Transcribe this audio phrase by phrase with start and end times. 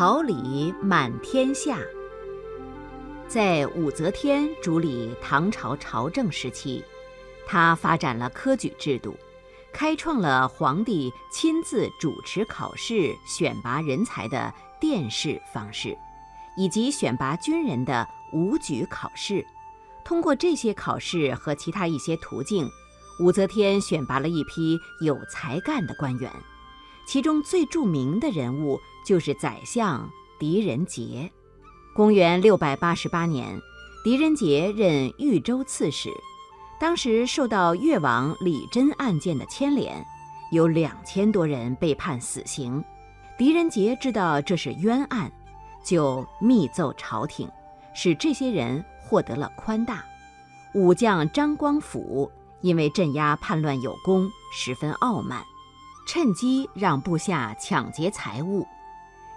[0.00, 1.78] 桃李满天下。
[3.28, 6.82] 在武则天主理唐朝朝政时期，
[7.46, 9.14] 她发展了科举制度，
[9.74, 14.50] 开创了皇帝亲自主持考试选拔人才的
[14.80, 15.94] 殿试方式，
[16.56, 19.46] 以及选拔军人的武举考试。
[20.02, 22.66] 通过这些考试和其他一些途径，
[23.18, 26.32] 武则天选拔了一批有才干的官员。
[27.06, 30.08] 其中最著名的人物就是宰相
[30.38, 31.30] 狄仁杰。
[31.94, 33.60] 公元六百八十八年，
[34.04, 36.10] 狄仁杰任豫州刺史，
[36.78, 40.04] 当时受到越王李真案件的牵连，
[40.52, 42.82] 有两千多人被判死刑。
[43.36, 45.30] 狄仁杰知道这是冤案，
[45.84, 47.50] 就密奏朝廷，
[47.94, 50.04] 使这些人获得了宽大。
[50.74, 55.42] 武将张光辅因为镇压叛乱有功，十分傲慢。
[56.06, 58.66] 趁机让部下抢劫财物，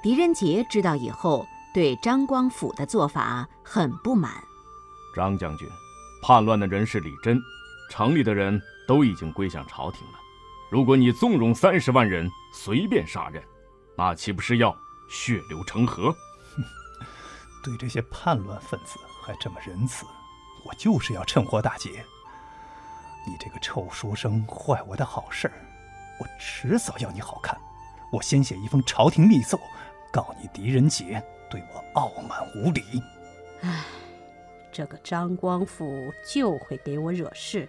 [0.00, 4.32] 狄仁杰知道以后，对张光甫的做法很不满。
[5.14, 5.68] 张将军，
[6.22, 7.40] 叛乱的人是李真，
[7.90, 10.14] 城里的人都已经归向朝廷了。
[10.70, 13.42] 如果你纵容三十万人随便杀人，
[13.96, 14.76] 那岂不是要
[15.10, 16.12] 血流成河？
[16.54, 16.62] 哼，
[17.64, 20.06] 对这些叛乱分子还这么仁慈，
[20.64, 22.04] 我就是要趁火打劫。
[23.26, 25.54] 你这个臭书生，坏我的好事儿！
[26.20, 27.58] 我迟早要你好看，
[28.12, 29.58] 我先写一封朝廷密奏，
[30.12, 32.82] 告你狄仁杰对我傲慢无礼。
[33.62, 33.84] 唉，
[34.70, 37.68] 这个张光甫就会给我惹事，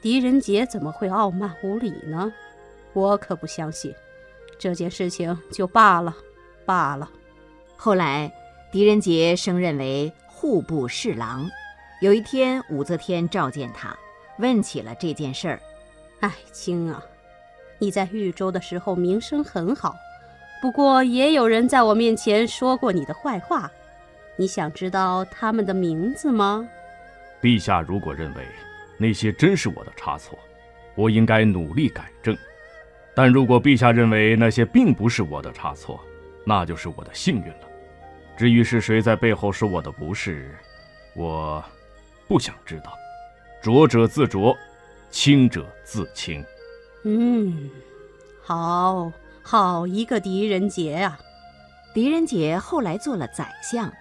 [0.00, 2.32] 狄仁杰怎么会傲慢无礼呢？
[2.92, 3.94] 我可不相信。
[4.58, 6.16] 这件事情就罢了，
[6.64, 7.10] 罢了。
[7.76, 8.32] 后来，
[8.72, 11.48] 狄仁杰升任为户部侍郎。
[12.00, 13.94] 有一天，武则天召见他，
[14.38, 15.60] 问起了这件事儿。
[16.20, 17.02] 爱卿啊。
[17.78, 19.94] 你在豫州的时候名声很好，
[20.60, 23.70] 不过也有人在我面前说过你的坏话。
[24.36, 26.68] 你想知道他们的名字吗？
[27.40, 28.46] 陛下如果认为
[28.98, 30.38] 那些真是我的差错，
[30.94, 32.34] 我应该努力改正；
[33.14, 36.00] 但如果陛下认为那些并不是我的差错，
[36.44, 37.68] 那就是我的幸运了。
[38.36, 40.54] 至于是谁在背后说我的不是，
[41.14, 41.64] 我
[42.28, 42.92] 不想知道。
[43.62, 44.54] 浊者自浊，
[45.10, 46.44] 清者自清。
[47.04, 47.70] 嗯，
[48.42, 49.10] 好
[49.48, 51.20] 好一个狄仁杰啊！
[51.94, 53.92] 狄仁杰后来做了宰相，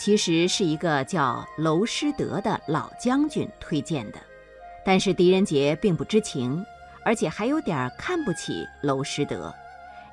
[0.00, 4.18] 其实是一个叫娄师德的老将军推荐的，
[4.86, 6.64] 但是狄仁杰并不知情，
[7.04, 9.54] 而且还有点看不起娄师德，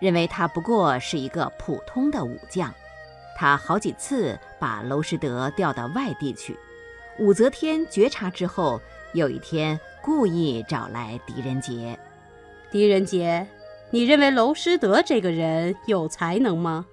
[0.01, 2.69] 认为他不过是一个普通的武将。
[3.38, 6.59] 他好几次把娄师德调到外地去。
[7.19, 8.81] 武则天觉察之后，
[9.13, 11.97] 有一天故意找来狄仁杰。
[12.69, 13.47] 狄仁杰，
[13.93, 16.87] 你认为娄师德这个人有才能吗？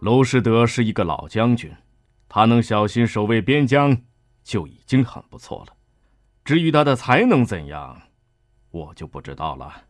[0.00, 1.70] 娄师德是一个老将军，
[2.26, 3.98] 他能小心守卫边疆
[4.42, 5.74] 就已经很不错了。
[6.42, 8.00] 至于他的才能怎样，
[8.70, 9.82] 我就不知道了。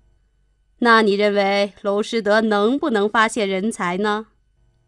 [0.80, 4.26] 那你认为娄师德能不能发现人才呢？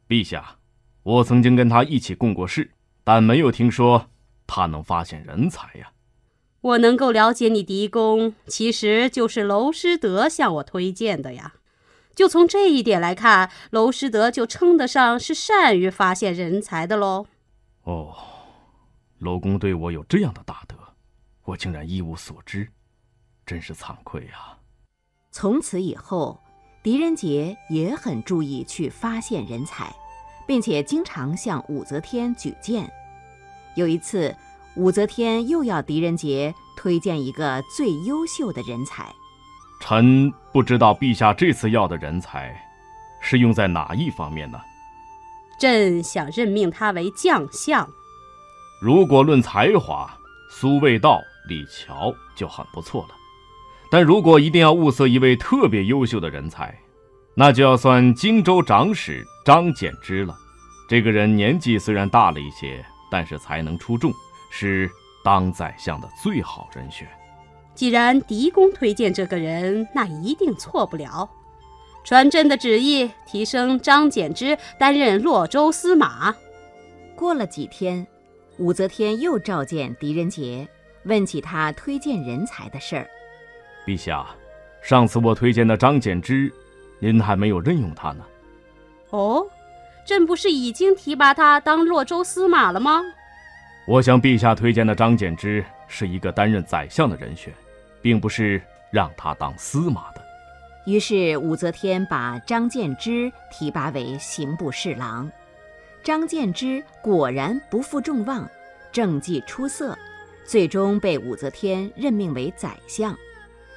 [0.08, 0.56] 陛下，
[1.04, 2.72] 我曾经跟他一起共过事，
[3.04, 4.10] 但没有听说
[4.44, 5.92] 他能发现人才呀。
[6.64, 11.56] 我能够了解你狄公，其实就是娄师德向我推荐的呀。
[12.14, 17.26] 就从这一点来看，娄师德就称得上是善于发现人才的喽。
[17.82, 18.14] 哦，
[19.18, 20.74] 娄公对我有这样的大德，
[21.44, 22.66] 我竟然一无所知，
[23.44, 24.56] 真是惭愧呀。
[25.30, 26.40] 从此以后，
[26.82, 29.94] 狄仁杰也很注意去发现人才，
[30.46, 32.90] 并且经常向武则天举荐。
[33.76, 34.34] 有一次。
[34.76, 39.06] 武则天又要狄仁杰推荐一个最优秀的人才。
[39.80, 42.54] 臣不知道陛下这次要的人才，
[43.20, 44.58] 是用在哪一方面呢？
[45.58, 47.88] 朕想任命他为将相。
[48.80, 50.12] 如果论才华，
[50.50, 53.14] 苏味道、李峤就很不错了。
[53.90, 56.76] 但如果一定要物色一位特别优秀的人才，
[57.34, 60.36] 那就要算荆州长史张柬之了。
[60.88, 64.12] 这个人年纪虽然大了一些，但是才能出众。
[64.56, 64.88] 是
[65.24, 67.08] 当宰相的最好人选。
[67.74, 71.28] 既然狄公推荐这个人，那一定错不了。
[72.04, 76.32] 传朕的旨意，提升张柬之担任洛州司马。
[77.16, 78.06] 过了几天，
[78.58, 80.68] 武则天又召见狄仁杰，
[81.04, 83.10] 问起他推荐人才的事儿。
[83.84, 84.24] 陛下，
[84.80, 86.52] 上次我推荐的张柬之，
[87.00, 88.24] 您还没有任用他呢。
[89.10, 89.44] 哦，
[90.06, 93.02] 朕不是已经提拔他当洛州司马了吗？
[93.86, 97.52] 我向，陛下推荐的张柬之是一个担任宰相的人选，
[98.00, 98.60] 并不是
[98.90, 100.24] 让他当司马的。
[100.86, 105.30] 于是武则天把张建之提拔为刑部侍郎。
[106.02, 108.48] 张建之果然不负众望，
[108.90, 109.96] 政绩出色，
[110.46, 113.14] 最终被武则天任命为宰相。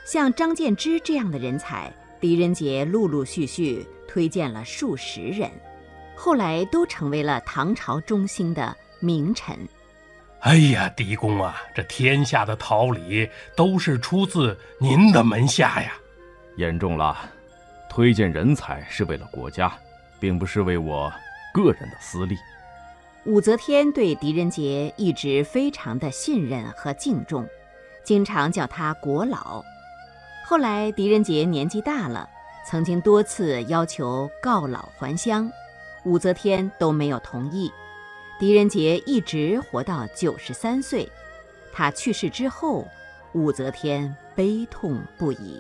[0.06, 5.52] 像张建之这样的人才，狄仁杰陆陆续续推荐了数十人，
[6.16, 9.58] 后来都成为了唐朝中兴的名臣。
[10.42, 15.94] 哎呀，狄公啊，这天下的桃李都是出自您的门下呀！
[16.58, 17.18] 言重了，
[17.90, 19.72] 推荐人才是为了国家，
[20.20, 21.12] 并不是为我
[21.54, 22.38] 个人的私利。
[23.26, 27.46] 武则天对狄仁杰一直非常的信任和敬重，
[28.04, 29.62] 经常叫他国老。
[30.46, 32.30] 后来狄仁杰年纪大了，
[32.66, 35.52] 曾经多次要求告老还乡，
[36.06, 37.70] 武则天都没有同意。
[38.40, 41.12] 狄仁杰一直活到九十三岁，
[41.74, 42.88] 他去世之后，
[43.34, 45.60] 武则天悲痛不已。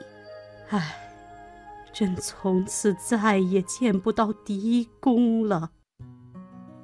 [0.70, 0.96] 唉，
[1.92, 5.72] 朕从此再也见不到狄公了。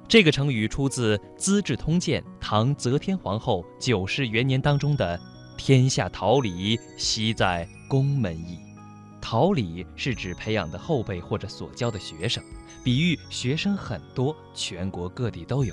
[0.08, 5.18] 这个成语出自《资治通鉴·唐则天皇后九世元年》当中的
[5.56, 8.58] “天下桃李，悉在宫门矣”。
[9.22, 12.42] 桃李是指培养的后辈或者所教的学生，
[12.82, 15.72] 比喻学生很多，全国各地都有。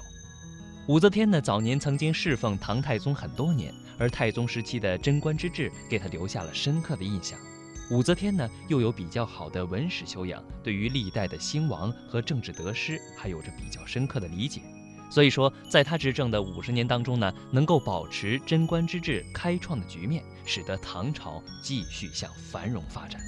[0.92, 7.40] 武则天呢，早年曾经侍奉唐太宗很多年，而太宗时期的贞观之治给她留下了深刻的印象。
[7.90, 14.60] 武则天呢，又有比较好的文史修养，对于历代的兴亡和政治得失还有着比较深刻的理解。
[15.10, 23.22] 所以说，在她执政的五十年当中呢，能够保持贞观之治开创的局面，使得唐朝继续向繁荣发展。